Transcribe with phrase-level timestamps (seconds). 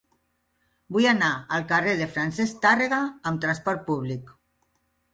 [0.97, 1.29] Vull anar
[1.59, 4.39] al carrer de Francesc Tàrrega amb trasport públic.